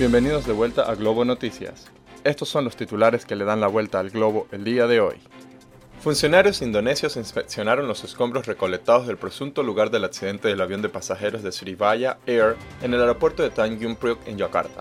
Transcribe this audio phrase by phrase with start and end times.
[0.00, 1.84] Bienvenidos de vuelta a Globo Noticias.
[2.24, 5.16] Estos son los titulares que le dan la vuelta al globo el día de hoy.
[6.00, 11.42] Funcionarios indonesios inspeccionaron los escombros recolectados del presunto lugar del accidente del avión de pasajeros
[11.42, 14.80] de Sriwijaya Air en el aeropuerto de Tanjung Priok en Yakarta.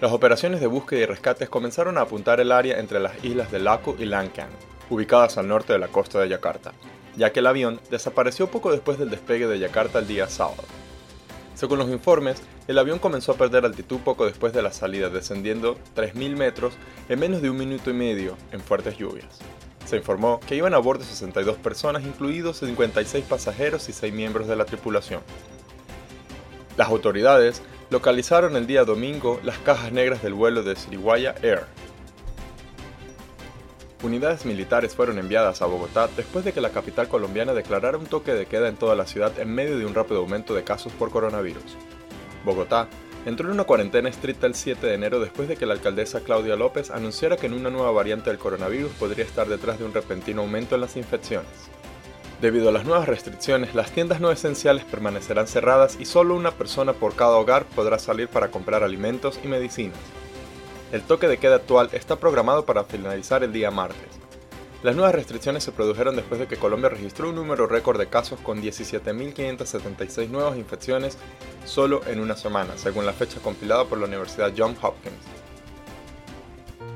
[0.00, 3.58] Las operaciones de búsqueda y rescates comenzaron a apuntar el área entre las islas de
[3.58, 4.50] Laku y Langkan,
[4.90, 6.72] ubicadas al norte de la costa de Yakarta,
[7.16, 10.62] ya que el avión desapareció poco después del despegue de Yakarta el día sábado.
[11.56, 12.40] Según los informes,
[12.70, 16.74] el avión comenzó a perder altitud poco después de la salida, descendiendo 3.000 metros
[17.08, 19.40] en menos de un minuto y medio en fuertes lluvias.
[19.86, 24.54] Se informó que iban a bordo 62 personas, incluidos 56 pasajeros y 6 miembros de
[24.54, 25.20] la tripulación.
[26.76, 31.64] Las autoridades localizaron el día domingo las cajas negras del vuelo de Sriwijaya Air.
[34.04, 38.32] Unidades militares fueron enviadas a Bogotá después de que la capital colombiana declarara un toque
[38.32, 41.10] de queda en toda la ciudad en medio de un rápido aumento de casos por
[41.10, 41.76] coronavirus.
[42.44, 42.88] Bogotá
[43.26, 46.56] entró en una cuarentena estricta el 7 de enero después de que la alcaldesa Claudia
[46.56, 50.42] López anunciara que en una nueva variante del coronavirus podría estar detrás de un repentino
[50.42, 51.50] aumento en las infecciones.
[52.40, 56.94] Debido a las nuevas restricciones, las tiendas no esenciales permanecerán cerradas y solo una persona
[56.94, 59.98] por cada hogar podrá salir para comprar alimentos y medicinas.
[60.90, 64.18] El toque de queda actual está programado para finalizar el día martes.
[64.82, 68.40] Las nuevas restricciones se produjeron después de que Colombia registró un número récord de casos
[68.40, 71.18] con 17.576 nuevas infecciones
[71.66, 75.16] solo en una semana, según la fecha compilada por la Universidad Johns Hopkins.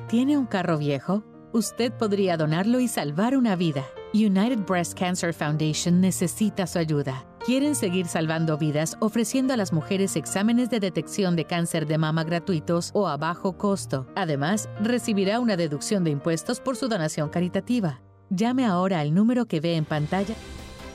[0.09, 1.25] ¿Tiene un carro viejo?
[1.53, 3.85] Usted podría donarlo y salvar una vida.
[4.15, 7.27] United Breast Cancer Foundation necesita su ayuda.
[7.45, 12.25] Quieren seguir salvando vidas ofreciendo a las mujeres exámenes de detección de cáncer de mama
[12.25, 14.07] gratuitos o a bajo costo.
[14.17, 18.01] Además, recibirá una deducción de impuestos por su donación caritativa.
[18.31, 20.35] Llame ahora al número que ve en pantalla.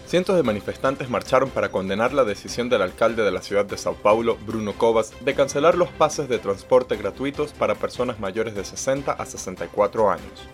[0.07, 3.93] Cientos de manifestantes marcharon para condenar la decisión del alcalde de la ciudad de Sao
[3.93, 9.11] Paulo, Bruno Covas, de cancelar los pases de transporte gratuitos para personas mayores de 60
[9.11, 10.49] a 64 años.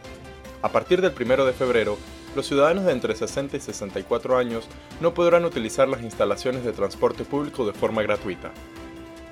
[0.61, 1.97] A partir del 1 de febrero,
[2.35, 4.65] los ciudadanos de entre 60 y 64 años
[4.99, 8.51] no podrán utilizar las instalaciones de transporte público de forma gratuita.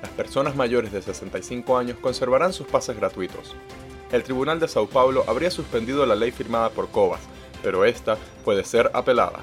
[0.02, 3.56] Las personas mayores de 65 años conservarán sus pases gratuitos.
[4.12, 7.22] El Tribunal de Sao Paulo habría suspendido la ley firmada por Covas,
[7.62, 9.40] pero esta puede ser apelada.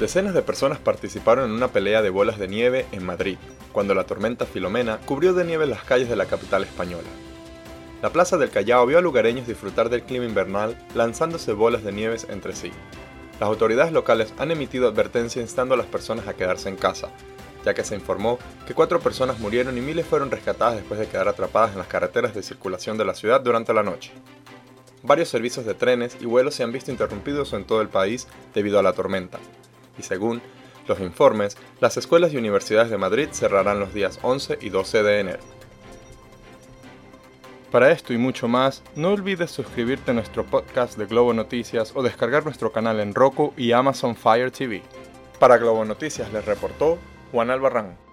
[0.00, 3.38] Decenas de personas participaron en una pelea de bolas de nieve en Madrid,
[3.72, 7.08] cuando la tormenta Filomena cubrió de nieve las calles de la capital española.
[8.00, 12.28] La plaza del Callao vio a lugareños disfrutar del clima invernal lanzándose bolas de nieves
[12.30, 12.70] entre sí.
[13.40, 17.08] Las autoridades locales han emitido advertencia instando a las personas a quedarse en casa,
[17.64, 18.38] ya que se informó
[18.68, 22.36] que cuatro personas murieron y miles fueron rescatadas después de quedar atrapadas en las carreteras
[22.36, 24.12] de circulación de la ciudad durante la noche.
[25.02, 28.78] Varios servicios de trenes y vuelos se han visto interrumpidos en todo el país debido
[28.78, 29.38] a la tormenta,
[29.98, 30.40] y según
[30.86, 35.20] los informes, las escuelas y universidades de Madrid cerrarán los días 11 y 12 de
[35.20, 35.57] enero.
[37.70, 42.02] Para esto y mucho más, no olvides suscribirte a nuestro podcast de Globo Noticias o
[42.02, 44.82] descargar nuestro canal en Roku y Amazon Fire TV.
[45.38, 46.98] Para Globo Noticias les reportó
[47.30, 48.07] Juan Albarrán.